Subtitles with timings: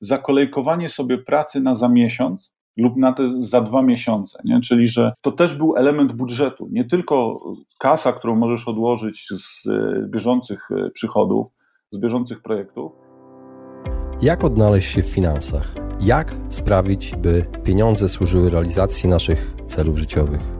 [0.00, 4.60] zakolejkowanie sobie pracy na za miesiąc lub na te za dwa miesiące, nie?
[4.60, 7.40] czyli że to też był element budżetu, nie tylko
[7.78, 11.46] kasa, którą możesz odłożyć z e, bieżących e, przychodów,
[11.90, 12.92] z bieżących projektów.
[14.22, 15.74] Jak odnaleźć się w finansach?
[16.00, 20.59] Jak sprawić, by pieniądze służyły realizacji naszych celów życiowych?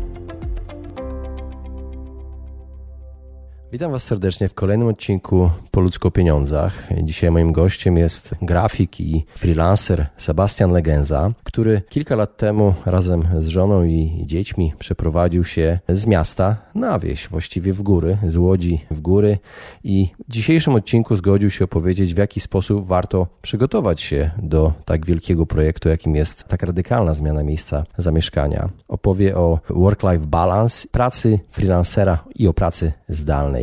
[3.71, 6.87] Witam Was serdecznie w kolejnym odcinku Po ludzku o pieniądzach.
[7.03, 13.47] Dzisiaj moim gościem jest grafik i freelancer Sebastian Legenza, który kilka lat temu razem z
[13.47, 18.99] żoną i dziećmi przeprowadził się z miasta na wieś, właściwie w góry, z Łodzi w
[18.99, 19.37] góry
[19.83, 25.05] i w dzisiejszym odcinku zgodził się opowiedzieć w jaki sposób warto przygotować się do tak
[25.05, 28.69] wielkiego projektu, jakim jest tak radykalna zmiana miejsca zamieszkania.
[28.87, 33.60] Opowie o work-life balance, pracy freelancera i o pracy zdalnej.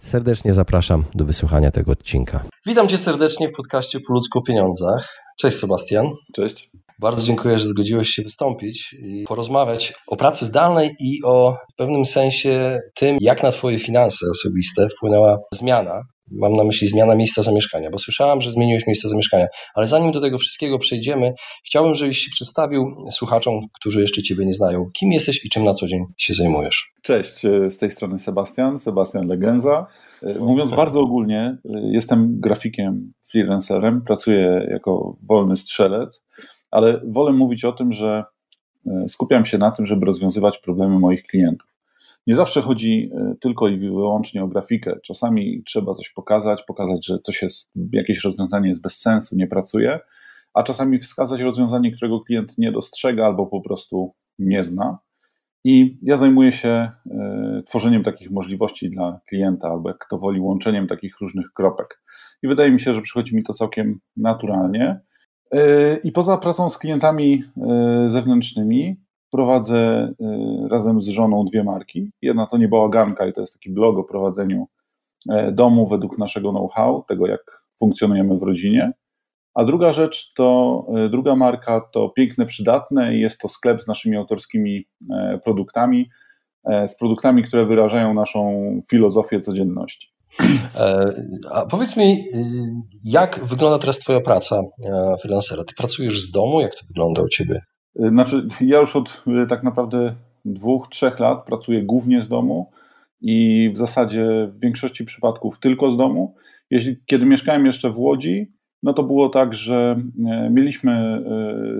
[0.00, 2.44] Serdecznie zapraszam do wysłuchania tego odcinka.
[2.66, 5.08] Witam Cię serdecznie w podcaście Po ludzku o pieniądzach.
[5.40, 6.06] Cześć Sebastian.
[6.34, 6.70] Cześć.
[7.00, 12.04] Bardzo dziękuję, że zgodziłeś się wystąpić i porozmawiać o pracy zdalnej i o w pewnym
[12.04, 17.90] sensie tym, jak na Twoje finanse osobiste wpłynęła zmiana Mam na myśli zmiana miejsca zamieszkania,
[17.90, 19.46] bo słyszałam, że zmieniłeś miejsce zamieszkania.
[19.74, 21.32] Ale zanim do tego wszystkiego przejdziemy,
[21.64, 24.90] chciałbym, żebyś się przedstawił słuchaczom, którzy jeszcze Ciebie nie znają.
[24.92, 26.92] Kim jesteś i czym na co dzień się zajmujesz?
[27.02, 29.86] Cześć, e, z tej strony Sebastian, Sebastian Legenza.
[30.22, 36.24] E, mówiąc bardzo ogólnie, e, jestem grafikiem, freelancerem, pracuję jako wolny strzelec,
[36.70, 38.24] ale wolę mówić o tym, że
[39.08, 41.70] skupiam się na tym, żeby rozwiązywać problemy moich klientów.
[42.26, 44.98] Nie zawsze chodzi e, tylko i wyłącznie o grafikę.
[45.06, 50.00] Czasami trzeba coś pokazać, pokazać, że coś jest, jakieś rozwiązanie jest bez sensu, nie pracuje,
[50.54, 54.98] a czasami wskazać rozwiązanie, którego klient nie dostrzega albo po prostu nie zna.
[55.64, 60.86] I ja zajmuję się e, tworzeniem takich możliwości dla klienta, albo jak kto woli, łączeniem
[60.86, 62.02] takich różnych kropek.
[62.42, 65.00] I wydaje mi się, że przychodzi mi to całkiem naturalnie.
[65.52, 67.44] E, I poza pracą z klientami
[68.06, 68.96] zewnętrznymi,
[69.30, 70.12] prowadzę
[70.64, 72.10] y, razem z żoną dwie marki.
[72.22, 74.66] Jedna to Niebałaganka i to jest taki blog o prowadzeniu
[75.30, 78.92] e, domu według naszego know-how, tego jak funkcjonujemy w rodzinie.
[79.54, 83.86] A druga rzecz to, e, druga marka to Piękne Przydatne i jest to sklep z
[83.86, 86.10] naszymi autorskimi e, produktami,
[86.86, 90.08] z produktami, które wyrażają naszą filozofię codzienności.
[91.50, 92.24] A powiedz mi,
[93.04, 94.62] jak wygląda teraz Twoja praca
[95.22, 95.64] freelancera?
[95.64, 96.60] Ty pracujesz z domu?
[96.60, 97.62] Jak to wygląda u Ciebie?
[97.94, 100.14] Znaczy, ja już od y, tak naprawdę
[100.44, 102.70] dwóch, trzech lat pracuję głównie z domu
[103.20, 106.34] i w zasadzie w większości przypadków tylko z domu.
[106.70, 108.52] Jeśli, kiedy mieszkałem jeszcze w Łodzi,
[108.82, 111.24] no to było tak, że e, mieliśmy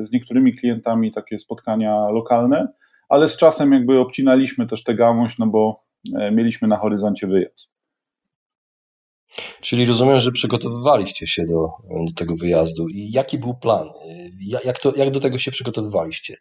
[0.02, 2.68] z niektórymi klientami takie spotkania lokalne,
[3.08, 5.84] ale z czasem jakby obcinaliśmy też tę gałąź, no bo
[6.32, 7.79] mieliśmy na horyzoncie wyjazd.
[9.60, 11.68] Czyli rozumiem, że przygotowywaliście się do,
[12.06, 12.88] do tego wyjazdu.
[12.88, 13.88] I jaki był plan?
[14.64, 16.36] Jak, to, jak do tego się przygotowywaliście?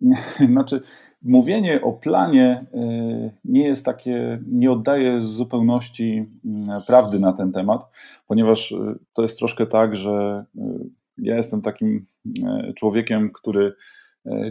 [0.52, 0.80] Znaczy,
[1.22, 7.90] mówienie o planie y, nie jest takie, nie oddaje zupełności mm, prawdy na ten temat,
[8.26, 10.60] ponieważ y, to jest troszkę tak, że y,
[11.18, 12.06] ja jestem takim
[12.76, 13.74] człowiekiem, który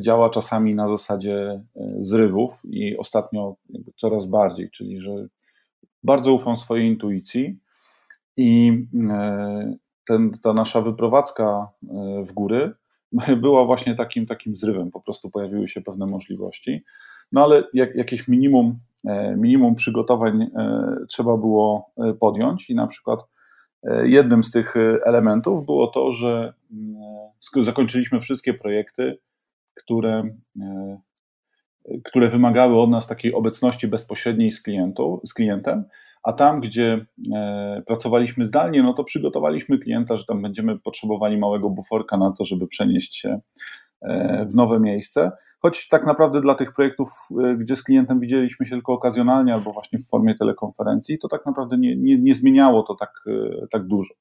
[0.01, 1.63] działa czasami na zasadzie
[1.99, 3.55] zrywów i ostatnio
[3.95, 5.27] coraz bardziej, czyli że
[6.03, 7.59] bardzo ufam swojej intuicji
[8.37, 9.75] i e,
[10.07, 12.73] ten, ta nasza wyprowadzka e, w góry
[13.41, 16.83] była właśnie takim, takim zrywem, po prostu pojawiły się pewne możliwości.
[17.31, 20.47] No ale jak, jakieś minimum, e, minimum przygotowań
[21.07, 22.69] trzeba było podjąć.
[22.69, 23.19] I na przykład
[24.03, 24.75] jednym z tych
[25.05, 26.53] elementów było to, że
[27.61, 29.17] zakończyliśmy wszystkie projekty,
[29.75, 30.23] które,
[32.03, 35.85] które wymagały od nas takiej obecności bezpośredniej z, klientu, z klientem
[36.25, 37.05] a tam, gdzie
[37.35, 42.45] e, pracowaliśmy zdalnie, no to przygotowaliśmy klienta, że tam będziemy potrzebowali małego buforka na to,
[42.45, 43.39] żeby przenieść się
[44.01, 45.31] e, w nowe miejsce.
[45.59, 47.09] Choć tak naprawdę dla tych projektów,
[47.43, 51.45] e, gdzie z klientem widzieliśmy się tylko okazjonalnie albo właśnie w formie telekonferencji, to tak
[51.45, 53.23] naprawdę nie, nie, nie zmieniało to tak,
[53.71, 54.13] tak dużo.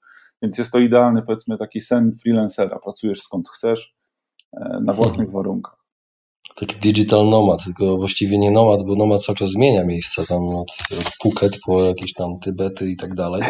[0.43, 2.79] Więc jest to idealny, powiedzmy, taki sen freelancera.
[2.79, 3.95] Pracujesz skąd chcesz,
[4.81, 5.84] na własnych warunkach.
[6.55, 10.71] Taki digital nomad, tylko właściwie nie nomad, bo nomad cały czas zmienia miejsca, tam od,
[11.01, 13.43] od Phuket po jakieś tam Tybety i tak dalej,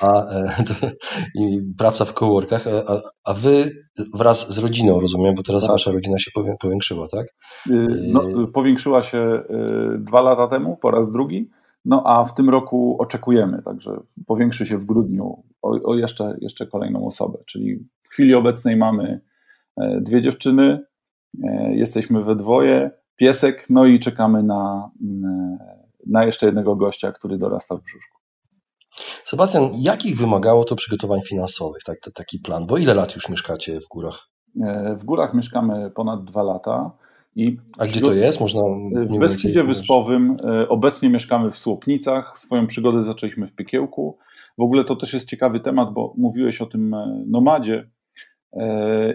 [0.00, 0.74] a e, to,
[1.34, 5.70] i praca w coworkach, a, a wy wraz z rodziną, rozumiem, bo teraz tak.
[5.70, 7.26] wasza rodzina się powiększyła, tak?
[7.70, 9.42] Y, no, powiększyła się
[9.94, 11.50] y, dwa lata temu, po raz drugi,
[11.84, 16.66] no a w tym roku oczekujemy, także powiększy się w grudniu o, o jeszcze, jeszcze
[16.66, 19.20] kolejną osobę, czyli w chwili obecnej mamy
[19.76, 20.80] e, dwie dziewczyny, e,
[21.70, 25.58] jesteśmy we dwoje, piesek, no i czekamy na, mm,
[26.06, 28.18] na jeszcze jednego gościa, który dorasta w brzuszku.
[29.24, 32.66] Sebastian, jakich wymagało to przygotowań finansowych, tak, taki plan?
[32.66, 34.28] Bo ile lat już mieszkacie w górach?
[34.62, 36.90] E, w górach mieszkamy ponad dwa lata.
[37.36, 38.40] I A gdzie to jest?
[38.40, 38.62] Można
[38.92, 42.38] w Beskidzie Wyspowym e, obecnie mieszkamy w Słupnicach.
[42.38, 44.18] Swoją przygodę zaczęliśmy w Piekiełku.
[44.58, 47.86] W ogóle to też jest ciekawy temat, bo mówiłeś o tym e, nomadzie e,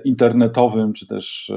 [0.05, 1.51] internetowym, czy też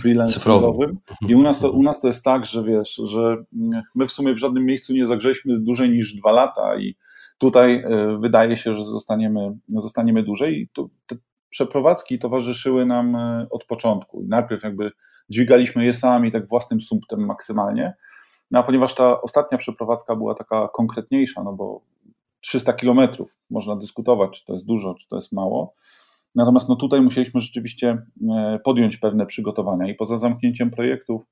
[0.00, 0.98] freelancingowym.
[1.28, 4.12] I u nas, to, u nas to jest tak, że wiesz, że mm, my w
[4.12, 6.96] sumie w żadnym miejscu nie zagrzeliśmy dłużej niż dwa lata i
[7.38, 7.84] tutaj
[8.20, 10.60] wydaje się, że zostaniemy, zostaniemy dłużej.
[10.60, 11.16] I to, te
[11.48, 13.16] przeprowadzki towarzyszyły nam
[13.50, 14.22] od początku.
[14.22, 14.92] I najpierw jakby
[15.30, 17.94] dźwigaliśmy je sami tak własnym sumptem maksymalnie.
[18.50, 21.80] No a ponieważ ta ostatnia przeprowadzka była taka konkretniejsza, no bo
[22.40, 25.74] 300 kilometrów, można dyskutować, czy to jest dużo, czy to jest mało.
[26.34, 31.22] Natomiast no tutaj musieliśmy rzeczywiście e, podjąć pewne przygotowania i poza zamknięciem projektów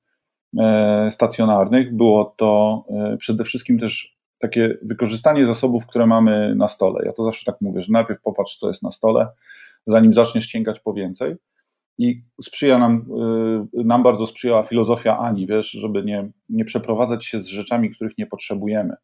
[0.59, 7.05] e, stacjonarnych było to e, przede wszystkim też takie wykorzystanie zasobów, które mamy na stole.
[7.05, 9.27] Ja to zawsze tak mówię, że najpierw popatrz, co jest na stole,
[9.87, 11.35] zanim zaczniesz sięgać po więcej.
[11.97, 13.05] I sprzyja nam,
[13.73, 18.25] nam bardzo sprzyjała filozofia Ani, wiesz, żeby nie, nie przeprowadzać się z rzeczami, których nie
[18.25, 18.95] potrzebujemy.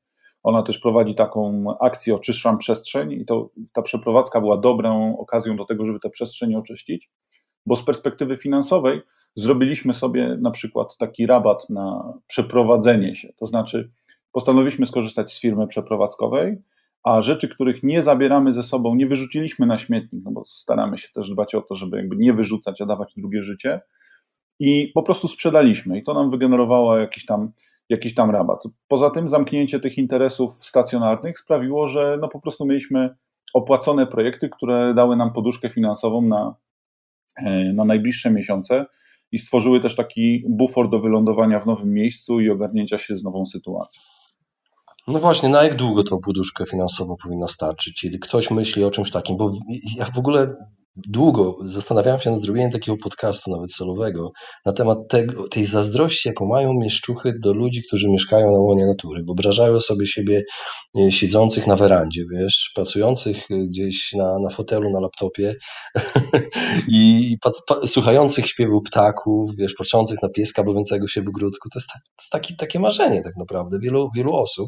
[0.43, 5.65] Ona też prowadzi taką akcję Oczyszczam przestrzeń i to, ta przeprowadzka była dobrą okazją do
[5.65, 7.09] tego, żeby tę przestrzeń oczyścić,
[7.65, 9.01] bo z perspektywy finansowej
[9.35, 13.91] zrobiliśmy sobie na przykład taki rabat na przeprowadzenie się, to znaczy
[14.31, 16.57] postanowiliśmy skorzystać z firmy przeprowadzkowej,
[17.03, 21.07] a rzeczy, których nie zabieramy ze sobą, nie wyrzuciliśmy na śmietnik, no bo staramy się
[21.13, 23.81] też dbać o to, żeby jakby nie wyrzucać, a dawać drugie życie
[24.59, 25.99] i po prostu sprzedaliśmy.
[25.99, 27.51] I to nam wygenerowało jakiś tam,
[27.89, 28.63] jakiś tam rabat.
[28.87, 33.15] Poza tym zamknięcie tych interesów stacjonarnych sprawiło, że no po prostu mieliśmy
[33.53, 36.55] opłacone projekty, które dały nam poduszkę finansową na,
[37.45, 38.85] e, na najbliższe miesiące
[39.31, 43.45] i stworzyły też taki bufor do wylądowania w nowym miejscu i ogarnięcia się z nową
[43.45, 44.01] sytuacją.
[45.07, 48.03] No właśnie, na jak długo tą poduszkę finansową powinna starczyć?
[48.03, 49.53] Jeśli ktoś myśli o czymś takim, bo
[49.95, 50.55] ja w ogóle
[51.07, 54.31] długo zastanawiałem się nad zrobieniem takiego podcastu, nawet celowego,
[54.65, 59.23] na temat tego, tej zazdrości, jaką mają mieszczuchy do ludzi, którzy mieszkają na łonie natury.
[59.23, 60.43] Wyobrażają sobie siebie
[60.99, 65.55] e, siedzących na werandzie, wiesz, pracujących gdzieś na, na fotelu, na laptopie
[66.87, 71.69] i pa, pa, słuchających śpiewu ptaków, wiesz, patrzących na pieska bawiącego się w ogródku.
[71.69, 74.67] To jest, ta, to jest taki, takie marzenie tak naprawdę wielu, wielu osób.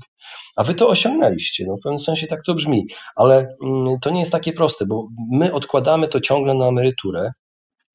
[0.56, 4.20] A wy to osiągnęliście, no w pewnym sensie tak to brzmi, ale mm, to nie
[4.20, 7.32] jest takie proste, bo my odkładamy to ciągle na emeryturę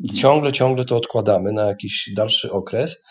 [0.01, 3.05] i ciągle, ciągle to odkładamy na jakiś dalszy okres.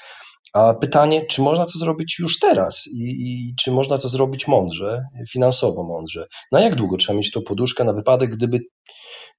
[0.53, 5.03] A pytanie, czy można to zrobić już teraz i, i, czy można to zrobić mądrze,
[5.31, 6.27] finansowo mądrze?
[6.51, 8.59] Na jak długo trzeba mieć tą poduszkę na wypadek, gdyby,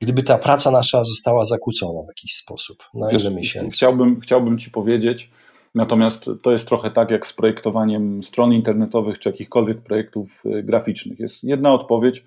[0.01, 2.79] gdyby ta praca nasza została zakłócona w jakiś sposób?
[2.95, 3.71] Na Wiesz, ile miesięcy?
[3.71, 5.31] Chciałbym, chciałbym Ci powiedzieć,
[5.75, 11.19] natomiast to jest trochę tak jak z projektowaniem stron internetowych czy jakichkolwiek projektów y, graficznych.
[11.19, 12.25] Jest jedna odpowiedź,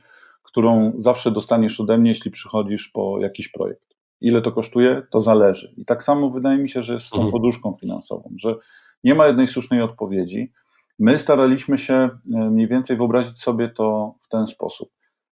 [0.50, 3.96] którą zawsze dostaniesz ode mnie, jeśli przychodzisz po jakiś projekt.
[4.22, 5.74] Ile to kosztuje, to zależy.
[5.78, 7.31] I tak samo wydaje mi się, że jest z tą mhm.
[7.31, 8.56] poduszką finansową, że
[9.03, 10.51] nie ma jednej słusznej odpowiedzi.
[11.00, 12.10] My staraliśmy się e,
[12.50, 14.89] mniej więcej wyobrazić sobie to w ten sposób,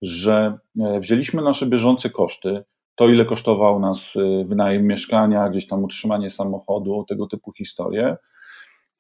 [0.03, 2.63] że e, wzięliśmy nasze bieżące koszty,
[2.95, 8.17] to ile kosztował nas e, wynajem mieszkania, gdzieś tam utrzymanie samochodu, tego typu historie,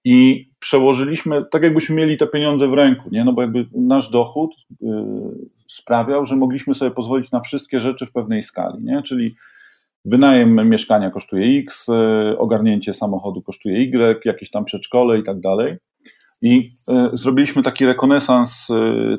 [0.05, 3.25] i przełożyliśmy, tak jakbyśmy mieli te pieniądze w ręku, nie?
[3.25, 4.51] No bo jakby nasz dochód
[5.71, 9.03] sprawiał, że mogliśmy sobie pozwolić na wszystkie rzeczy w pewnej skali, nie?
[9.03, 9.37] Czyli
[10.05, 15.77] wynajem mieszkania kosztuje X, y, ogarnięcie samochodu kosztuje Y, jakieś tam przedszkole i tak dalej.
[16.43, 16.71] I
[17.15, 18.69] y, zrobiliśmy taki rekonesans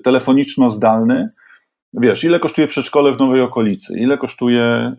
[0.03, 1.29] telefoniczno-zdalny.
[1.93, 4.95] Wiesz, ile kosztuje przedszkole w nowej okolicy, ile kosztuje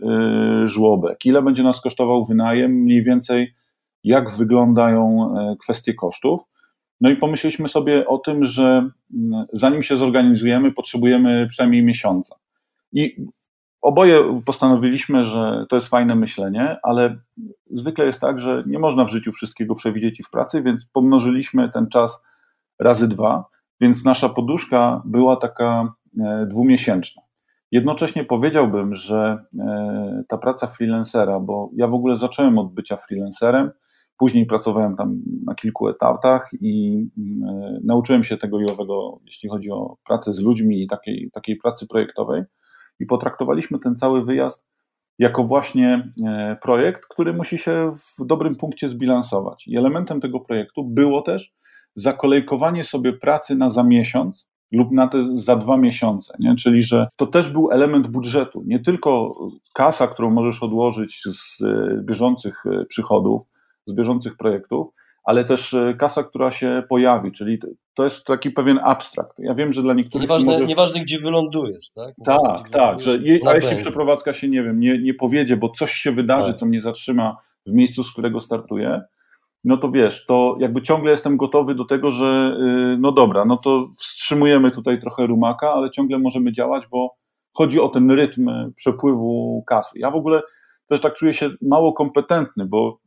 [0.65, 3.55] żłobek, ile będzie nas kosztował wynajem, mniej więcej
[4.05, 6.41] jak wyglądają kwestie kosztów.
[7.03, 8.63] No i pomyśleliśmy sobie o tym, że
[9.15, 12.37] mm, zanim się zorganizujemy, potrzebujemy przynajmniej miesiąca.
[12.93, 13.17] I
[13.81, 17.17] oboje postanowiliśmy, że to jest fajne myślenie, ale
[17.71, 21.71] zwykle jest tak, że nie można w życiu wszystkiego przewidzieć i w pracy, więc pomnożyliśmy
[21.71, 22.23] ten czas
[22.79, 23.45] razy dwa,
[23.81, 27.23] więc nasza poduszka była taka e, dwumiesięczna.
[27.71, 33.71] Jednocześnie powiedziałbym, że e, ta praca freelancera, bo ja w ogóle zacząłem od bycia freelancerem,
[34.23, 37.05] Później pracowałem tam na kilku etapach i
[37.49, 41.57] e, nauczyłem się tego i owego, jeśli chodzi o pracę z ludźmi i takiej, takiej
[41.57, 42.43] pracy projektowej.
[43.01, 44.65] I potraktowaliśmy ten cały wyjazd
[45.19, 49.69] jako właśnie e, projekt, który musi się w dobrym punkcie zbilansować.
[49.69, 51.53] I elementem tego projektu było też
[51.95, 56.55] zakolejkowanie sobie pracy na za miesiąc lub na te za dwa miesiące, nie?
[56.57, 59.31] czyli że to też był element budżetu, nie tylko
[59.75, 63.52] kasa, którą możesz odłożyć z e, bieżących przychodów,
[63.87, 64.89] z bieżących projektów,
[65.25, 67.59] ale też e, kasa, która się pojawi, czyli
[67.95, 69.39] to jest taki pewien abstrakt.
[69.39, 70.23] Ja wiem, że dla niektórych.
[70.23, 70.67] Nieważne, może...
[70.67, 72.15] nieważne gdzie wylądujesz, tak?
[72.19, 73.01] Nieważne, tak, tak.
[73.01, 76.49] Że je, a jeśli przeprowadzka się, nie wiem, nie, nie powiedzie, bo coś się wydarzy,
[76.49, 76.57] tak.
[76.57, 77.37] co mnie zatrzyma
[77.67, 79.03] w miejscu, z którego startuję,
[79.65, 83.57] no to wiesz, to jakby ciągle jestem gotowy do tego, że yy, no dobra, no
[83.57, 87.17] to wstrzymujemy tutaj trochę rumaka, ale ciągle możemy działać, bo
[87.53, 89.99] chodzi o ten rytm przepływu kasy.
[89.99, 90.43] Ja w ogóle
[90.89, 92.99] też tak czuję się mało kompetentny, bo.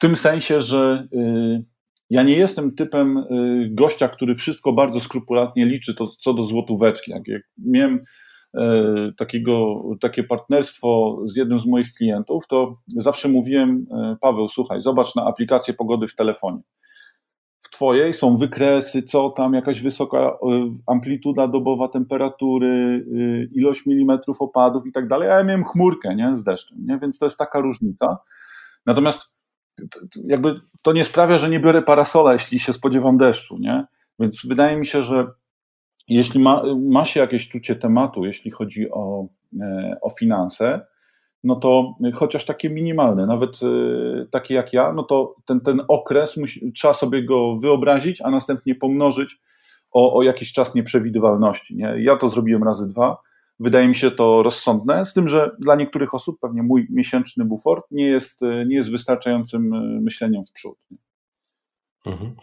[0.00, 1.64] Tym sensie, że y,
[2.10, 7.10] ja nie jestem typem y, gościa, który wszystko bardzo skrupulatnie liczy to co do złotóweczki.
[7.10, 7.22] Jak
[7.58, 8.60] miałem y,
[9.16, 13.86] takiego, takie partnerstwo z jednym z moich klientów, to zawsze mówiłem,
[14.20, 16.60] Paweł, słuchaj, zobacz na aplikację pogody w telefonie.
[17.60, 20.38] W twojej są wykresy, co tam, jakaś wysoka
[20.86, 23.04] amplituda dobowa temperatury,
[23.54, 26.98] ilość milimetrów opadów i tak dalej, a ja miałem chmurkę nie, z deszczem, nie?
[26.98, 28.18] więc to jest taka różnica.
[28.86, 29.39] Natomiast
[30.24, 33.84] jakby to nie sprawia, że nie biorę parasola, jeśli się spodziewam deszczu, nie?
[34.18, 35.26] Więc wydaje mi się, że
[36.08, 39.26] jeśli ma, ma się jakieś czucie tematu, jeśli chodzi o,
[39.60, 40.86] e, o finanse,
[41.44, 46.36] no to chociaż takie minimalne, nawet e, takie jak ja, no to ten, ten okres
[46.36, 49.40] musi, trzeba sobie go wyobrazić, a następnie pomnożyć
[49.92, 51.76] o, o jakiś czas nieprzewidywalności.
[51.76, 51.94] Nie?
[51.98, 53.16] Ja to zrobiłem razy dwa
[53.60, 57.82] Wydaje mi się to rozsądne, z tym, że dla niektórych osób pewnie mój miesięczny bufor
[57.90, 60.78] nie jest, nie jest wystarczającym e, myśleniem w przód.
[62.06, 62.34] Mhm.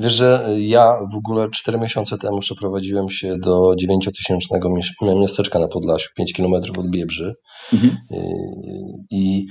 [0.00, 4.58] Wiesz, że ja w ogóle 4 miesiące temu przeprowadziłem się do 9000
[5.20, 7.34] miasteczka na Podlasiu, 5 km od Biebrzy.
[7.72, 7.96] Mhm.
[9.10, 9.46] I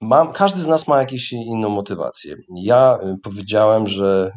[0.00, 2.36] mam, każdy z nas ma jakąś inną motywację.
[2.56, 4.32] Ja e, powiedziałem, że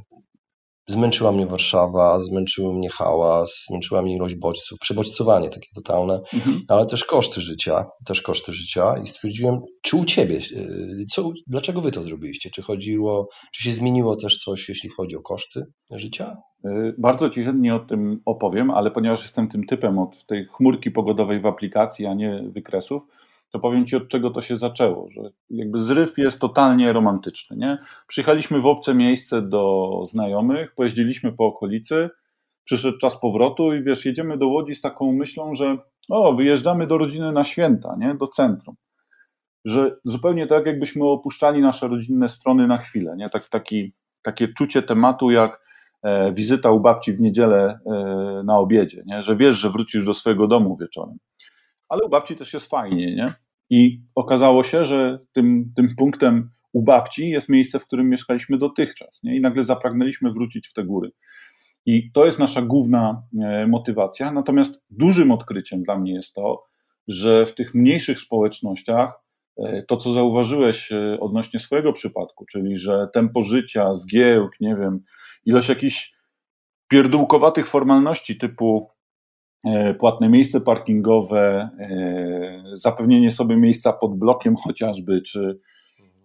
[0.88, 6.62] Zmęczyła mnie Warszawa, zmęczyły mnie hałas, zmęczyła mnie ilość bodźców, przebodźcowanie takie totalne, mhm.
[6.68, 11.82] ale też koszty życia, też koszty życia i stwierdziłem, czy u Ciebie, y, co, dlaczego
[11.82, 12.50] Wy to zrobiliście?
[12.50, 16.38] Czy chodziło, czy się zmieniło też coś, jeśli chodzi o koszty życia?
[16.66, 20.92] Y, bardzo Ci chętnie o tym opowiem, ale ponieważ jestem tym typem od tej chmurki
[20.92, 23.02] pogodowej w aplikacji, a nie wykresów,
[23.52, 27.78] to powiem Ci, od czego to się zaczęło, że jakby zryw jest totalnie romantyczny, nie?
[28.08, 32.10] Przyjechaliśmy w obce miejsce do znajomych, pojeździliśmy po okolicy,
[32.64, 35.78] przyszedł czas powrotu i wiesz, jedziemy do Łodzi z taką myślą, że
[36.10, 38.16] o, wyjeżdżamy do rodziny na święta, nie?
[38.16, 38.76] Do centrum.
[39.66, 43.30] Że zupełnie tak, jakbyśmy opuszczali nasze rodzinne strony na chwilę, nie?
[43.30, 45.62] Tak, taki, takie czucie tematu jak
[46.04, 49.24] e, wizyta u babci w niedzielę e, na obiedzie, nie?
[49.24, 51.18] Że wiesz, że wrócisz do swojego domu wieczorem
[51.90, 53.34] ale u babci też jest fajnie, nie?
[53.70, 59.24] I okazało się, że tym, tym punktem u babci jest miejsce, w którym mieszkaliśmy dotychczas,
[59.24, 59.36] nie?
[59.36, 61.12] I nagle zapragnęliśmy wrócić w te góry.
[61.86, 64.32] I to jest nasza główna e, motywacja.
[64.32, 66.64] Natomiast dużym odkryciem dla mnie jest to,
[67.08, 69.14] że w tych mniejszych społecznościach
[69.58, 75.00] e, to, co zauważyłeś e, odnośnie swojego przypadku, czyli że tempo życia, zgiełk, nie wiem,
[75.46, 76.16] ilość jakichś
[76.88, 78.90] pierdółkowatych formalności typu
[80.00, 85.60] płatne miejsce parkingowe, e, zapewnienie sobie miejsca pod blokiem chociażby, czy,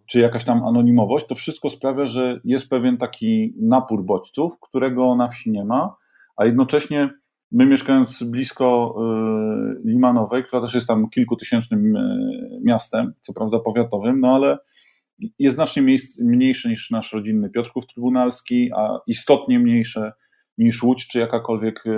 [0.06, 5.28] czy jakaś tam anonimowość, to wszystko sprawia, że jest pewien taki napór bodźców, którego na
[5.28, 5.96] wsi nie ma,
[6.36, 7.10] a jednocześnie
[7.52, 11.94] my mieszkając blisko e, Limanowej, która też jest tam kilkutysięcznym
[12.64, 14.58] miastem, co prawda powiatowym, no ale
[15.38, 20.12] jest znacznie mniejsze niż nasz rodzinny Piotrków Trybunalski, a istotnie mniejsze
[20.60, 21.90] niż Łódź czy jakakolwiek e,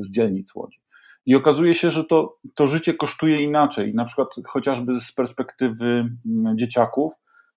[0.00, 0.80] z dzielnic Łodzi.
[1.26, 3.94] I okazuje się, że to, to życie kosztuje inaczej.
[3.94, 7.12] Na przykład chociażby z perspektywy mm, dzieciaków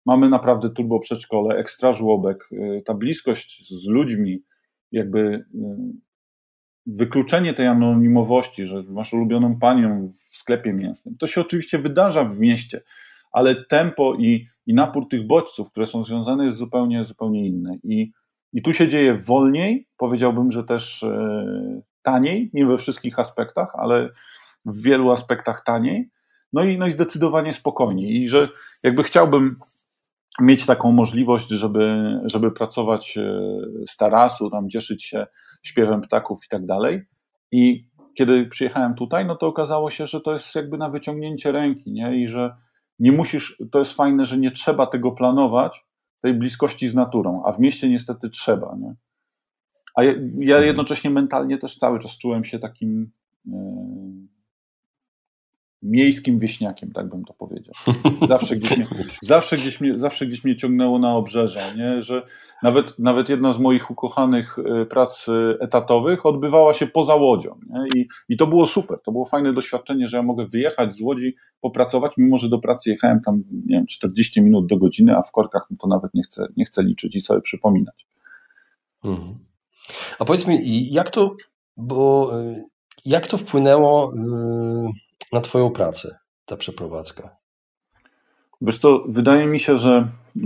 [0.06, 4.44] mamy naprawdę turbo przedszkole, ekstra żłobek, e, ta bliskość z ludźmi,
[4.92, 5.78] jakby e,
[6.86, 11.18] wykluczenie tej anonimowości, że masz ulubioną panią w sklepie mięsnym.
[11.18, 12.82] To się oczywiście wydarza w mieście,
[13.32, 17.80] ale tempo i, i napór tych bodźców, które są związane, jest zupełnie, zupełnie inny.
[17.84, 18.12] I
[18.54, 24.10] i tu się dzieje wolniej, powiedziałbym, że też e, taniej, nie we wszystkich aspektach, ale
[24.66, 26.10] w wielu aspektach taniej.
[26.54, 28.24] No i, no i zdecydowanie spokojniej.
[28.24, 28.48] I że
[28.84, 29.56] jakby chciałbym
[30.42, 33.32] mieć taką możliwość, żeby, żeby pracować e,
[33.88, 35.28] z tarasu, tam cieszyć się
[35.64, 37.02] śpiewem ptaków i tak dalej.
[37.52, 37.88] I
[38.18, 42.24] kiedy przyjechałem tutaj, no to okazało się, że to jest jakby na wyciągnięcie ręki, nie?
[42.24, 42.56] I że
[43.00, 45.86] nie musisz, to jest fajne, że nie trzeba tego planować,
[46.22, 48.96] tej bliskości z naturą, a w mieście niestety trzeba, nie?
[49.96, 53.12] A ja, ja jednocześnie mentalnie też cały czas czułem się takim
[53.48, 53.52] e,
[55.84, 57.74] miejskim wieśniakiem, tak bym to powiedział.
[58.28, 58.88] Zawsze gdzieś mnie,
[59.22, 62.04] zawsze gdzieś mnie, zawsze gdzieś mnie ciągnęło na obrzeża, nie?
[62.04, 62.28] że
[62.64, 67.60] nawet, nawet jedna z moich ukochanych e, prac e, etatowych odbywała się poza Łodzią.
[67.70, 68.02] Nie?
[68.02, 71.36] I, I to było super, to było fajne doświadczenie, że ja mogę wyjechać z Łodzi,
[71.62, 75.32] popracować, mimo że do pracy jechałem tam nie wiem, 40 minut do godziny, a w
[75.32, 78.08] korkach to nawet nie chcę, nie chcę liczyć i sobie przypominać.
[79.04, 79.38] Mhm.
[80.20, 81.36] A powiedz mi, jak to,
[81.78, 82.64] bo e,
[83.06, 84.14] jak to wpłynęło
[85.32, 87.38] na Twoją pracę, ta przeprowadzka?
[88.62, 90.08] Wiesz co, wydaje mi się, że
[90.38, 90.42] y,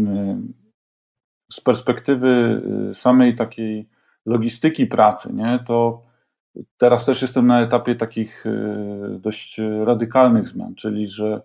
[1.51, 3.89] z perspektywy y, samej takiej
[4.25, 6.01] logistyki pracy, nie, to
[6.77, 11.41] teraz też jestem na etapie takich y, dość radykalnych zmian, czyli że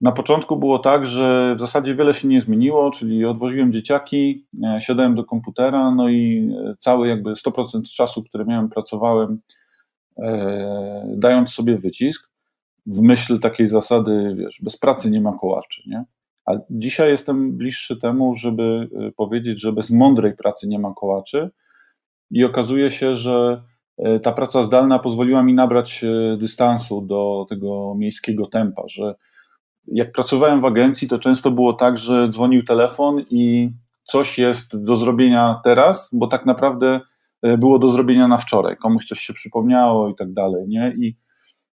[0.00, 4.46] na początku było tak, że w zasadzie wiele się nie zmieniło, czyli odwoziłem dzieciaki,
[4.78, 9.40] siadałem do komputera, no i cały jakby 100% czasu, który miałem, pracowałem,
[11.16, 12.33] dając sobie wycisk
[12.86, 16.04] w myśl takiej zasady, wiesz, bez pracy nie ma kołaczy, nie?
[16.46, 21.50] A dzisiaj jestem bliższy temu, żeby y, powiedzieć, że bez mądrej pracy nie ma kołaczy
[22.30, 23.62] i okazuje się, że
[24.06, 29.14] y, ta praca zdalna pozwoliła mi nabrać y, dystansu do tego miejskiego tempa, że
[29.86, 33.68] jak pracowałem w agencji, to często było tak, że dzwonił telefon i
[34.04, 37.00] coś jest do zrobienia teraz, bo tak naprawdę
[37.58, 38.76] było do zrobienia na wczoraj.
[38.76, 40.94] Komuś coś się przypomniało i tak dalej, nie?
[40.98, 41.16] I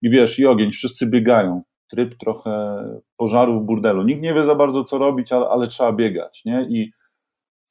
[0.03, 1.63] i wiesz, i ogień, wszyscy biegają.
[1.91, 2.85] Tryb trochę
[3.17, 4.03] pożaru w burdelu.
[4.03, 6.67] Nikt nie wie za bardzo, co robić, ale, ale trzeba biegać, nie?
[6.71, 6.93] I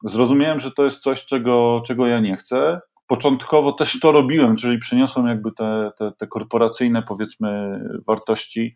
[0.04, 2.80] zrozumiałem, że to jest coś, czego, czego ja nie chcę.
[3.08, 8.76] Początkowo też to robiłem, czyli przeniosłem jakby te, te, te korporacyjne, powiedzmy, wartości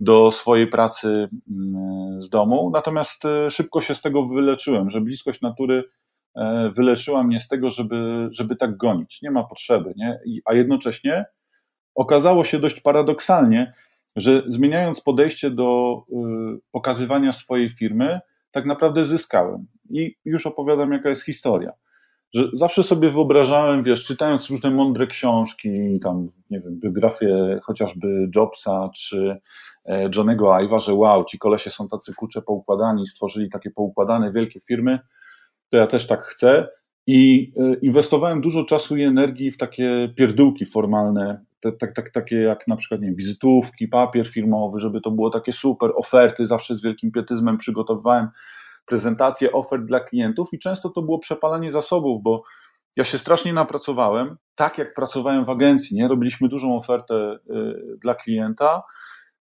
[0.00, 2.70] do swojej pracy mm, z domu.
[2.72, 5.84] Natomiast e, szybko się z tego wyleczyłem, że bliskość natury
[6.36, 9.22] e, wyleczyła mnie z tego, żeby, żeby tak gonić.
[9.22, 10.18] Nie ma potrzeby, nie?
[10.44, 11.24] a jednocześnie
[11.94, 13.72] okazało się dość paradoksalnie,
[14.16, 16.14] że zmieniając podejście do y,
[16.72, 18.20] pokazywania swojej firmy,
[18.50, 19.66] tak naprawdę zyskałem.
[19.90, 21.72] I już opowiadam, jaka jest historia.
[22.34, 28.90] Że zawsze sobie wyobrażałem, wiesz, czytając różne mądre książki, tam, nie wiem, biografię chociażby Jobsa
[28.94, 29.36] czy
[29.86, 34.60] e, Johnego Ive'a, że wow, ci kolesie są tacy kucze poukładani, stworzyli takie poukładane wielkie
[34.60, 34.98] firmy,
[35.70, 36.68] to ja też tak chcę.
[37.06, 42.68] I e, inwestowałem dużo czasu i energii w takie pierdółki formalne, tak, tak, takie jak
[42.68, 46.82] na przykład nie wiem, wizytówki, papier firmowy, żeby to było takie super, oferty, zawsze z
[46.82, 48.28] wielkim pietyzmem przygotowywałem
[48.86, 52.42] prezentacje ofert dla klientów i często to było przepalanie zasobów, bo
[52.96, 56.08] ja się strasznie napracowałem, tak jak pracowałem w agencji, nie?
[56.08, 58.82] Robiliśmy dużą ofertę y, dla klienta,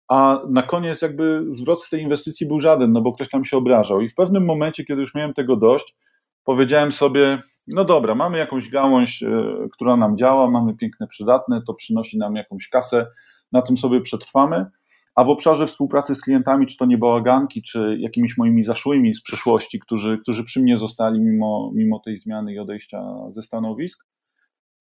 [0.09, 3.57] a na koniec jakby zwrot z tej inwestycji był żaden, no bo ktoś tam się
[3.57, 4.01] obrażał.
[4.01, 5.96] I w pewnym momencie, kiedy już miałem tego dość,
[6.44, 9.29] powiedziałem sobie, no dobra, mamy jakąś gałąź, e,
[9.72, 13.07] która nam działa, mamy piękne, przydatne, to przynosi nam jakąś kasę,
[13.53, 14.66] na tym sobie przetrwamy,
[15.14, 19.22] a w obszarze współpracy z klientami, czy to nie bałaganki, czy jakimiś moimi zaszłymi z
[19.22, 24.05] przeszłości, którzy, którzy przy mnie zostali mimo, mimo tej zmiany i odejścia ze stanowisk,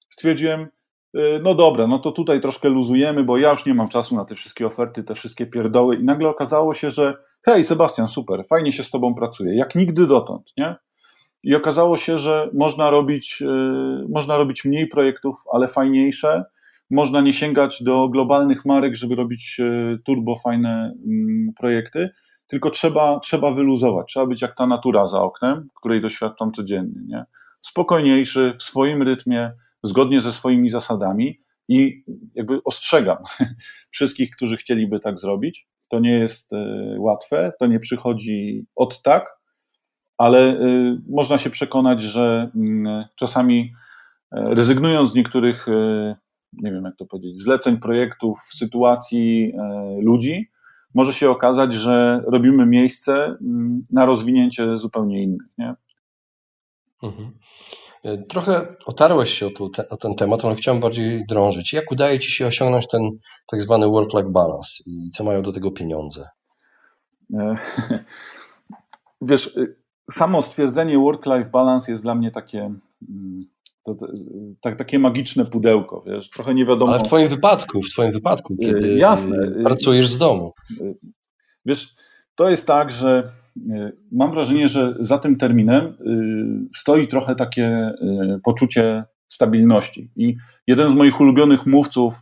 [0.09, 0.67] stwierdziłem,
[1.13, 4.25] e, no dobra, no to tutaj troszkę luzujemy, bo ja już nie mam czasu na
[4.25, 7.13] te wszystkie oferty, te wszystkie pierdoły i nagle okazało się, że
[7.45, 10.75] hej Sebastian, super, fajnie się z tobą pracuje, jak nigdy dotąd, nie?
[11.43, 13.45] I okazało się, że można robić, y,
[14.09, 16.43] można robić mniej projektów, ale fajniejsze.
[16.89, 22.09] Można nie sięgać do globalnych marek, żeby robić y, turbo fajne mm, projekty,
[22.47, 24.07] tylko trzeba, trzeba wyluzować.
[24.07, 27.01] Trzeba być jak ta natura za oknem, której doświadczam codziennie.
[27.07, 27.25] Nie?
[27.59, 29.51] Spokojniejszy, w swoim rytmie,
[29.83, 32.03] zgodnie ze swoimi zasadami i
[32.35, 33.17] jakby ostrzegam
[33.91, 35.67] wszystkich, którzy chcieliby tak zrobić.
[35.89, 39.40] To nie jest y, łatwe, to nie przychodzi od tak,
[40.17, 43.73] ale y, można się przekonać, że mm, czasami
[44.31, 46.15] e, rezygnując z niektórych, e,
[46.53, 50.49] nie wiem jak to powiedzieć, zleceń, projektów, sytuacji e, ludzi,
[50.93, 55.47] może się okazać, że robimy miejsce mm, na rozwinięcie zupełnie innych.
[55.57, 55.75] Nie?
[57.03, 57.31] Mhm.
[58.29, 61.73] Trochę otarłeś się o, tu, o, ten temat, ale chciałem bardziej drążyć.
[61.73, 63.01] Jak udaje Ci się osiągnąć ten
[63.47, 66.29] tak zwany work-life balance i co mają do tego pieniądze?
[69.21, 69.55] Wiesz,
[70.11, 72.73] samo stwierdzenie work-life balance jest dla mnie takie,
[73.09, 73.45] mm,
[73.83, 73.95] to,
[74.61, 76.91] tak, takie magiczne pudełko, wiesz, trochę nie wiadomo.
[76.91, 79.37] Ale w twoim wypadku, w twoim wypadku, y, kiedy Jasne.
[79.37, 80.53] Y, pracujesz z domu.
[80.81, 80.95] Y,
[81.65, 81.95] wiesz,
[82.35, 83.31] to jest tak, że
[84.11, 85.97] mam wrażenie, że za tym terminem
[86.75, 87.93] stoi trochę takie
[88.43, 90.11] poczucie stabilności.
[90.15, 90.35] I
[90.67, 92.13] jeden z moich ulubionych mówców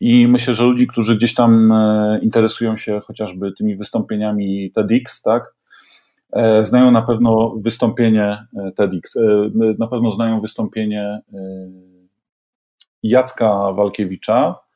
[0.00, 5.54] I myślę, że ludzi, którzy gdzieś tam e, interesują się chociażby tymi wystąpieniami TEDx, tak,
[6.62, 8.46] znają na pewno wystąpienie
[8.76, 9.18] TEDx,
[9.78, 11.20] na pewno znają wystąpienie
[13.02, 14.66] Jacka Walkiewicza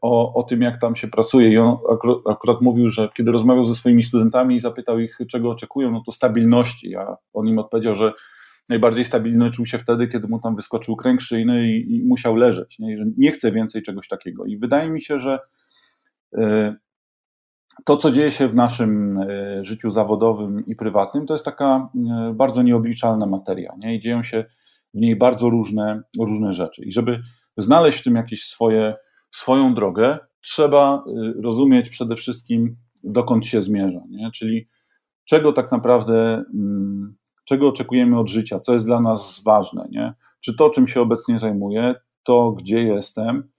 [0.00, 1.48] o, o tym, jak tam się pracuje.
[1.48, 5.50] I on akurat, akurat mówił, że kiedy rozmawiał ze swoimi studentami i zapytał ich, czego
[5.50, 6.96] oczekują, no to stabilności.
[6.96, 8.12] A on im odpowiedział, że
[8.68, 12.78] najbardziej stabilny czuł się wtedy, kiedy mu tam wyskoczył kręg szyjny i, i musiał leżeć,
[12.78, 12.92] nie?
[12.92, 14.44] I że nie chce więcej czegoś takiego.
[14.44, 15.38] I wydaje mi się, że
[16.38, 16.74] e,
[17.84, 22.32] to, co dzieje się w naszym e, życiu zawodowym i prywatnym, to jest taka e,
[22.34, 23.74] bardzo nieobliczalna materia.
[23.78, 23.96] Nie?
[23.96, 24.44] I dzieją się
[24.94, 26.84] w niej bardzo różne, różne rzeczy.
[26.84, 27.20] I żeby
[27.56, 28.94] znaleźć w tym jakieś swoje,
[29.30, 31.04] swoją drogę, trzeba
[31.42, 34.00] rozumieć przede wszystkim, dokąd się zmierza.
[34.08, 34.30] Nie?
[34.30, 34.68] Czyli
[35.24, 40.14] czego tak naprawdę mm, czego oczekujemy od życia, co jest dla nas ważne, nie?
[40.40, 43.50] Czy to, czym się obecnie zajmuję, to gdzie jestem,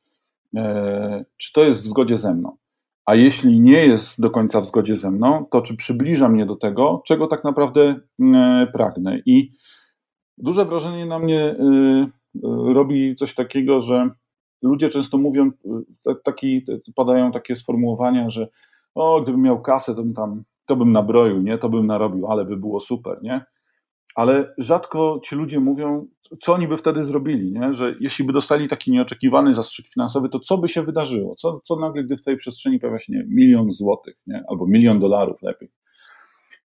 [0.56, 2.58] e, czy to jest w zgodzie ze mną.
[3.05, 6.55] A jeśli nie jest do końca w zgodzie ze mną, to czy przybliża mnie do
[6.55, 7.95] tego, czego tak naprawdę
[8.35, 9.21] e, pragnę.
[9.25, 9.51] I
[10.37, 11.55] duże wrażenie na mnie e,
[12.73, 14.09] robi coś takiego, że
[14.61, 15.51] ludzie często mówią,
[16.23, 16.65] taki,
[16.95, 18.47] padają takie sformułowania, że
[18.95, 22.45] o, gdybym miał kasę, to bym tam, to bym nabroił, nie, to bym narobił, ale
[22.45, 23.45] by było super, nie?
[24.15, 26.08] Ale rzadko ci ludzie mówią,
[26.41, 27.73] co oni by wtedy zrobili, nie?
[27.73, 31.36] że jeśli by dostali taki nieoczekiwany zastrzyk finansowy, to co by się wydarzyło?
[31.36, 34.43] Co, co nagle, gdy w tej przestrzeni pojawia się nie, milion złotych nie?
[34.47, 35.71] albo milion dolarów lepiej.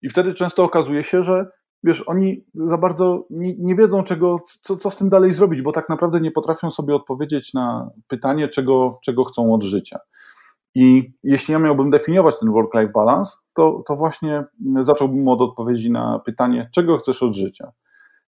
[0.01, 1.45] I wtedy często okazuje się, że
[1.83, 5.71] wiesz, oni za bardzo nie, nie wiedzą, czego, co, co z tym dalej zrobić, bo
[5.71, 9.99] tak naprawdę nie potrafią sobie odpowiedzieć na pytanie, czego, czego chcą od życia.
[10.75, 14.43] I jeśli ja miałbym definiować ten work-life balance, to, to właśnie
[14.81, 17.71] zacząłbym od odpowiedzi na pytanie, czego chcesz od życia.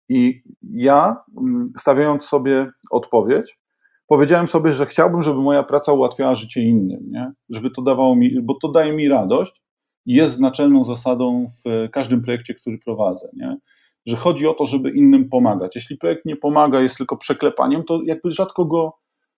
[0.09, 3.59] I ja, mm, stawiając sobie odpowiedź,
[4.07, 7.31] powiedziałem sobie, że chciałbym, żeby moja praca ułatwiała życie innym, nie?
[7.49, 9.61] żeby to dawało mi, bo to daje mi radość
[10.05, 13.29] i jest naczelną zasadą w każdym projekcie, który prowadzę.
[13.33, 13.57] Nie?
[14.05, 15.75] Że chodzi o to, żeby innym pomagać.
[15.75, 18.93] Jeśli projekt nie pomaga, jest tylko przeklepaniem, to jakby rzadko go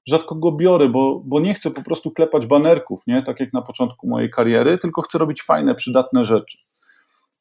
[0.07, 3.23] rzadko go biorę, bo, bo nie chcę po prostu klepać banerków, nie?
[3.23, 6.57] tak jak na początku mojej kariery, tylko chcę robić fajne, przydatne rzeczy.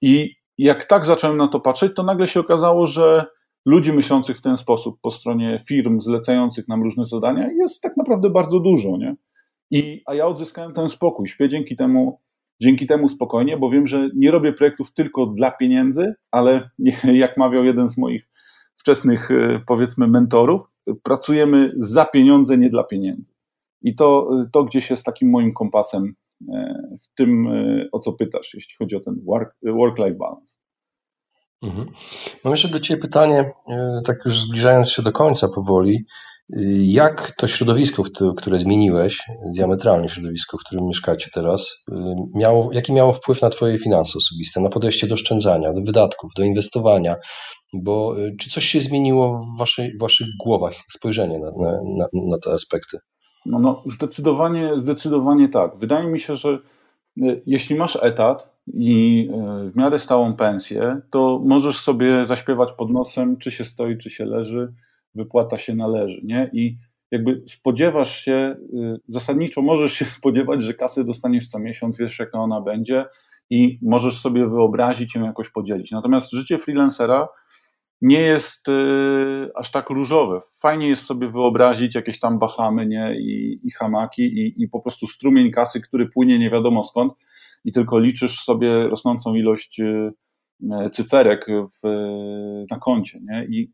[0.02, 3.26] I jak tak zacząłem na to patrzeć, to nagle się okazało, że
[3.66, 8.30] ludzi myślących w ten sposób po stronie firm zlecających nam różne zadania jest tak naprawdę
[8.30, 8.96] bardzo dużo.
[8.96, 9.16] Nie?
[9.70, 11.28] I, a ja odzyskałem ten spokój.
[11.28, 12.20] Śpię dzięki temu,
[12.62, 16.70] dzięki temu spokojnie, bo wiem, że nie robię projektów tylko dla pieniędzy, ale
[17.22, 18.28] jak mawiał jeden z moich
[18.76, 20.69] wczesnych, e, powiedzmy, mentorów,
[21.02, 23.32] pracujemy za pieniądze, nie dla pieniędzy.
[23.82, 26.14] I to, to gdzieś jest takim moim kompasem
[26.48, 29.20] e, w tym, e, o co pytasz, jeśli chodzi o ten
[29.62, 30.56] work-life balance.
[31.62, 31.88] Mhm.
[32.44, 33.52] Mam jeszcze do Ciebie pytanie,
[34.06, 36.04] tak już zbliżając się do końca powoli.
[36.82, 38.02] Jak to środowisko,
[38.36, 39.22] które zmieniłeś,
[39.54, 41.84] diametralnie środowisko, w którym mieszkacie teraz,
[42.34, 46.42] miało, jaki miało wpływ na Twoje finanse osobiste, na podejście do oszczędzania, do wydatków, do
[46.42, 47.16] inwestowania?
[47.82, 51.50] Bo czy coś się zmieniło w, waszej, w Waszych głowach, spojrzenie na,
[51.98, 52.98] na, na te aspekty?
[53.46, 55.78] No, no, zdecydowanie, zdecydowanie tak.
[55.78, 56.58] Wydaje mi się, że
[57.46, 59.28] jeśli masz etat i
[59.72, 64.24] w miarę stałą pensję, to możesz sobie zaśpiewać pod nosem, czy się stoi, czy się
[64.24, 64.72] leży
[65.14, 66.50] wypłata się należy, nie?
[66.52, 66.76] I
[67.10, 72.38] jakby spodziewasz się, y, zasadniczo możesz się spodziewać, że kasę dostaniesz co miesiąc, wiesz jaka
[72.38, 73.04] ona będzie
[73.50, 75.90] i możesz sobie wyobrazić ją jakoś podzielić.
[75.90, 77.28] Natomiast życie freelancera
[78.02, 80.40] nie jest y, aż tak różowe.
[80.56, 83.16] Fajnie jest sobie wyobrazić jakieś tam Bahamy nie?
[83.20, 87.12] I, i hamaki i, i po prostu strumień kasy, który płynie nie wiadomo skąd
[87.64, 90.12] i tylko liczysz sobie rosnącą ilość y,
[90.92, 91.46] cyferek
[91.82, 91.88] w,
[92.70, 93.20] na koncie.
[93.22, 93.46] Nie?
[93.50, 93.72] I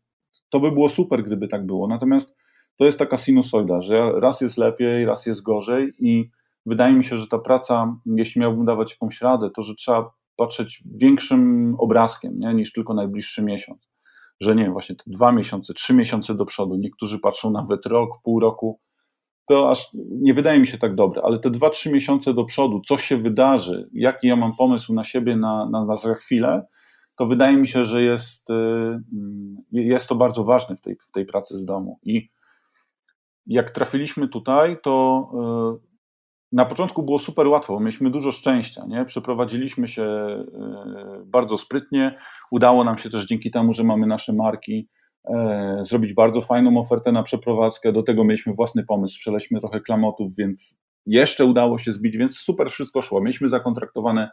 [0.49, 1.87] to by było super, gdyby tak było.
[1.87, 2.35] Natomiast
[2.75, 6.29] to jest taka sinusoida, że raz jest lepiej, raz jest gorzej i
[6.65, 10.83] wydaje mi się, że ta praca, jeśli miałbym dawać jakąś radę, to że trzeba patrzeć
[10.95, 13.89] większym obrazkiem nie, niż tylko najbliższy miesiąc.
[14.39, 18.39] Że nie, właśnie te dwa miesiące, trzy miesiące do przodu, niektórzy patrzą nawet rok, pół
[18.39, 18.79] roku,
[19.47, 19.89] to aż
[20.21, 23.17] nie wydaje mi się tak dobre, ale te dwa, trzy miesiące do przodu, co się
[23.17, 26.65] wydarzy, jaki ja mam pomysł na siebie na, na, na za chwilę,
[27.17, 31.11] to wydaje mi się, że jest, y, mm, jest to bardzo ważne w tej, w
[31.11, 31.99] tej pracy z domu.
[32.03, 32.27] I
[33.45, 35.27] jak trafiliśmy tutaj, to
[35.83, 35.87] y,
[36.51, 39.05] na początku było super łatwo, mieliśmy dużo szczęścia, nie?
[39.05, 42.11] przeprowadziliśmy się y, bardzo sprytnie,
[42.51, 44.89] udało nam się też dzięki temu, że mamy nasze marki,
[45.81, 50.79] zrobić bardzo fajną ofertę na przeprowadzkę, do tego mieliśmy własny pomysł, sprzedaliśmy trochę klamotów, więc
[51.05, 54.29] jeszcze udało się zbić, więc super wszystko szło, mieliśmy zakontraktowane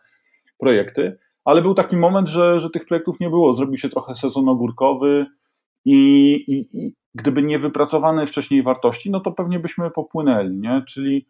[0.58, 3.52] projekty, ale był taki moment, że, że tych projektów nie było.
[3.52, 5.26] Zrobił się trochę sezon ogórkowy
[5.84, 5.94] I,
[6.48, 10.82] i, i gdyby nie wypracowane wcześniej wartości, no to pewnie byśmy popłynęli, nie?
[10.88, 11.26] Czyli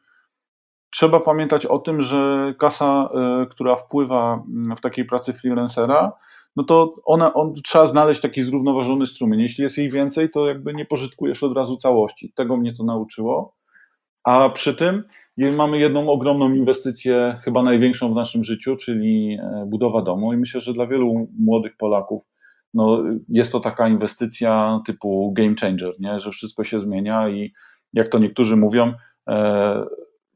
[0.91, 4.43] trzeba pamiętać o tym, że kasa, e, która wpływa
[4.77, 6.13] w takiej pracy freelancera,
[6.57, 9.41] no to ona, on, trzeba znaleźć taki zrównoważony strumień.
[9.41, 12.33] Jeśli jest jej więcej, to jakby nie pożytkujesz od razu całości.
[12.35, 13.55] Tego mnie to nauczyło.
[14.25, 15.05] A przy tym
[15.37, 20.33] mamy jedną ogromną inwestycję, chyba największą w naszym życiu, czyli e, budowa domu.
[20.33, 22.23] I myślę, że dla wielu młodych Polaków
[22.75, 26.21] no, jest to taka inwestycja typu game changer, nie?
[26.21, 27.53] że wszystko się zmienia i
[27.93, 28.93] jak to niektórzy mówią,
[29.29, 29.85] e,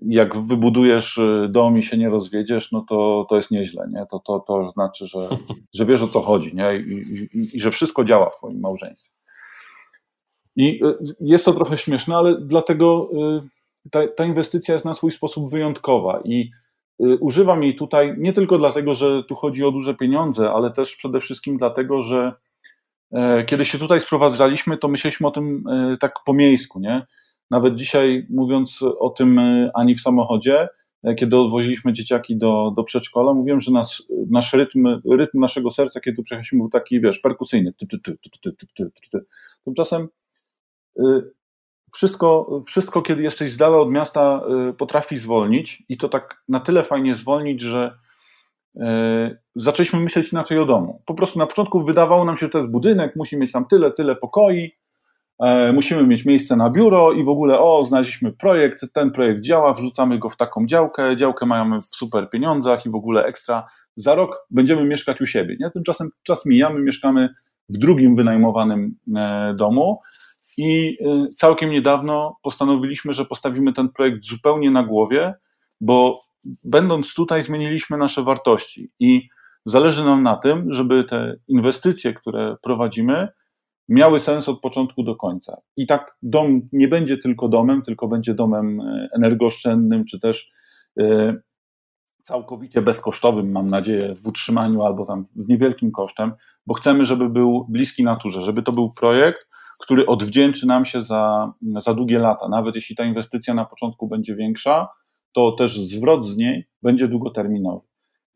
[0.01, 4.07] jak wybudujesz y, dom i się nie rozwiedziesz, no to, to jest nieźle, nie?
[4.11, 5.29] To, to, to znaczy, że,
[5.77, 6.77] że wiesz o co chodzi, nie?
[6.77, 6.93] I,
[7.35, 9.13] i, I że wszystko działa w twoim małżeństwie.
[10.57, 10.81] I
[11.21, 13.11] jest to trochę śmieszne, ale dlatego
[13.91, 16.51] ta, ta inwestycja jest na swój sposób wyjątkowa i
[17.21, 21.21] używam jej tutaj nie tylko dlatego, że tu chodzi o duże pieniądze, ale też przede
[21.21, 22.33] wszystkim dlatego, że
[23.13, 27.07] e, kiedy się tutaj sprowadzaliśmy, to myśleliśmy o tym e, tak po miejsku, nie?
[27.51, 30.69] Nawet dzisiaj, mówiąc o tym e, ani w samochodzie,
[31.19, 36.17] kiedy odwoziliśmy dzieciaki do, do przedszkola, mówiłem, że nas, nasz rytm, rytm naszego serca, kiedy
[36.17, 37.73] tu przejechaliśmy, był taki, wiesz, perkusyjny.
[39.65, 40.09] Tymczasem
[41.95, 44.41] wszystko, wszystko, kiedy jesteś z dala od miasta,
[44.79, 47.99] potrafi zwolnić i to tak na tyle fajnie zwolnić, że
[49.55, 51.03] zaczęliśmy myśleć inaczej o domu.
[51.07, 53.91] Po prostu na początku wydawało nam się, że to jest budynek, musi mieć tam tyle,
[53.91, 54.73] tyle pokoi,
[55.39, 59.75] E, musimy mieć miejsce na biuro i w ogóle, o, znaleźliśmy projekt, ten projekt działa,
[59.75, 63.67] wrzucamy go w taką działkę, działkę mamy w super pieniądzach i w ogóle ekstra.
[63.97, 65.57] Za rok będziemy mieszkać u siebie.
[65.61, 65.71] Nie?
[65.71, 67.29] Tymczasem czas mijamy, mieszkamy
[67.69, 70.01] w drugim wynajmowanym e, domu
[70.59, 75.35] i e, całkiem niedawno postanowiliśmy, że postawimy ten projekt zupełnie na głowie,
[75.81, 76.21] bo
[76.65, 79.29] będąc tutaj zmieniliśmy nasze wartości i
[79.65, 83.29] zależy nam na tym, żeby te inwestycje, które prowadzimy,
[83.89, 85.57] miały sens od początku do końca.
[85.77, 90.51] I tak dom nie będzie tylko domem, tylko będzie domem e, energooszczędnym, czy też
[91.01, 91.35] e,
[92.23, 96.33] całkowicie bezkosztowym, mam nadzieję, w utrzymaniu albo tam z niewielkim kosztem,
[96.67, 101.53] bo chcemy, żeby był bliski naturze, żeby to był projekt, który odwdzięczy nam się za,
[101.63, 102.49] za długie lata.
[102.49, 104.89] Nawet jeśli ta inwestycja na początku będzie większa,
[105.33, 107.87] to też zwrot z niej będzie długoterminowy.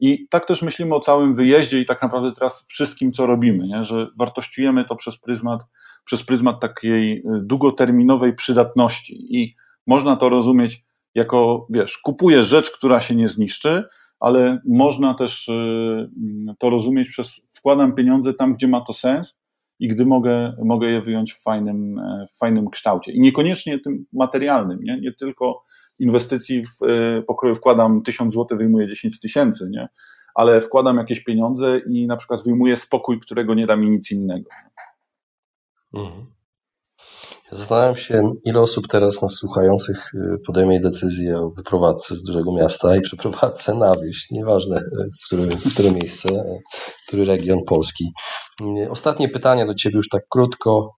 [0.00, 3.84] I tak też myślimy o całym wyjeździe i tak naprawdę teraz wszystkim, co robimy, nie?
[3.84, 5.60] że wartościujemy to przez pryzmat,
[6.04, 9.36] przez pryzmat takiej y, długoterminowej przydatności.
[9.36, 9.54] I
[9.86, 13.84] można to rozumieć jako, wiesz, kupuję rzecz, która się nie zniszczy,
[14.20, 19.36] ale można też y, mm, to rozumieć przez wkładam pieniądze tam, gdzie ma to sens
[19.82, 23.12] i gdy mogę, mogę je wyjąć w fajnym, e, w fajnym kształcie.
[23.12, 25.64] I niekoniecznie tym materialnym, nie, nie tylko
[25.98, 29.88] inwestycji w e, pokroju wkładam 1000 zł, wyjmuję 10 tysięcy, nie?
[30.34, 34.50] Ale wkładam jakieś pieniądze i na przykład wyjmuję spokój, którego nie da mi nic innego.
[35.94, 36.26] Mhm.
[37.52, 42.96] Zastanawiam się, ile osób teraz nas słuchających y, podejmie decyzję o wyprowadzce z dużego miasta
[42.96, 46.62] i przeprowadzce na wieś, nieważne y, w które, w które miejsce, y,
[47.08, 48.12] który region Polski.
[48.90, 50.94] Ostatnie pytanie do Ciebie już tak krótko.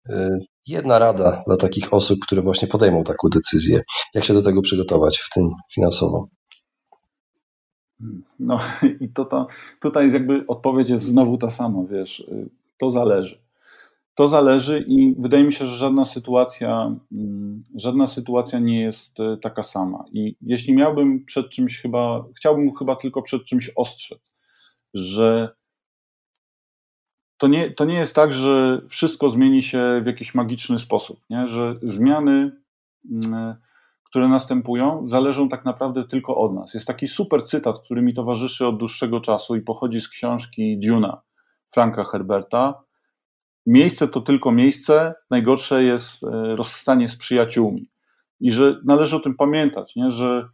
[0.66, 3.82] Jedna rada dla takich osób, które właśnie podejmą taką decyzję.
[4.14, 6.28] Jak się do tego przygotować, w tym finansowo?
[8.38, 8.58] No
[9.00, 9.46] i to, to
[9.80, 12.24] tutaj jakby odpowiedź jest znowu ta sama, wiesz,
[12.78, 13.43] to zależy.
[14.14, 19.36] To zależy i wydaje mi się, że żadna sytuacja, mm, żadna sytuacja nie jest e,
[19.36, 20.04] taka sama.
[20.12, 24.36] I jeśli miałbym przed czymś chyba, chciałbym chyba tylko przed czymś ostrzec,
[24.94, 25.54] że
[27.38, 31.48] to nie, to nie jest tak, że wszystko zmieni się w jakiś magiczny sposób, nie?
[31.48, 32.52] że zmiany,
[33.10, 33.54] mm,
[34.04, 36.74] które następują, zależą tak naprawdę tylko od nas.
[36.74, 41.22] Jest taki super cytat, który mi towarzyszy od dłuższego czasu i pochodzi z książki Duna
[41.70, 42.83] Franka Herberta.
[43.66, 47.90] Miejsce to tylko miejsce, najgorsze jest e, rozstanie z przyjaciółmi.
[48.40, 50.10] I że należy o tym pamiętać, nie?
[50.10, 50.48] że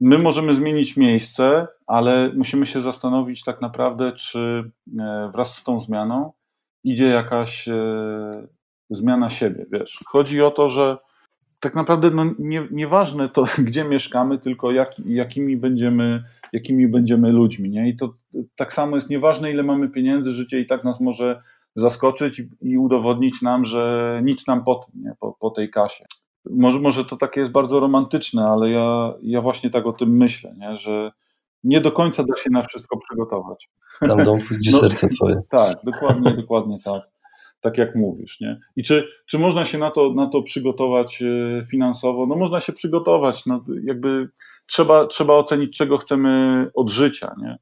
[0.00, 4.70] my możemy zmienić miejsce, ale musimy się zastanowić tak naprawdę, czy
[5.00, 6.32] e, wraz z tą zmianą
[6.84, 8.30] idzie jakaś e,
[8.90, 9.66] zmiana siebie.
[9.72, 10.98] Wiesz, chodzi o to, że
[11.60, 17.70] tak naprawdę no, nie, nieważne to, gdzie mieszkamy, tylko jak, jakimi, będziemy, jakimi będziemy ludźmi.
[17.70, 17.88] Nie?
[17.88, 18.14] I to
[18.56, 21.42] tak samo jest nieważne, ile mamy pieniędzy, życie i tak nas może
[21.76, 25.12] zaskoczyć i, udowodnić nam, że nic nam po tym, nie?
[25.20, 26.04] Po, po tej kasie.
[26.50, 30.54] Może, może to takie jest bardzo romantyczne, ale ja, ja właśnie tak o tym myślę,
[30.58, 30.76] nie?
[30.76, 31.12] że
[31.64, 33.70] nie do końca da się na wszystko przygotować.
[34.00, 35.40] Tam dom, gdzie no, serce twoje.
[35.48, 37.02] Tak, dokładnie, dokładnie tak.
[37.60, 38.60] Tak jak mówisz, nie?
[38.76, 42.26] I czy, czy można się na to, na to przygotować e, finansowo?
[42.26, 44.28] No można się przygotować, no jakby
[44.66, 47.58] trzeba, trzeba ocenić, czego chcemy od życia, nie?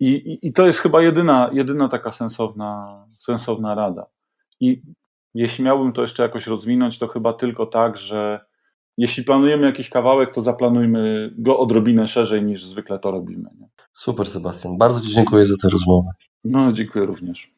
[0.00, 4.06] I, i, i to jest chyba jedyna, jedyna taka sensowna, sensowna rada.
[4.60, 4.82] I
[5.34, 8.40] jeśli miałbym to jeszcze jakoś rozwinąć, to chyba tylko tak, że
[8.96, 13.50] jeśli planujemy jakiś kawałek, to zaplanujmy go odrobinę szerzej niż zwykle to robimy.
[13.60, 13.68] Nie?
[13.92, 14.78] Super, Sebastian.
[14.78, 16.10] Bardzo Ci dziękuję za tę rozmowę.
[16.44, 17.57] No, dziękuję również.